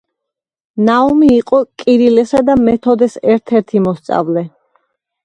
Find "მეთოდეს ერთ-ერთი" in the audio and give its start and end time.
2.69-3.83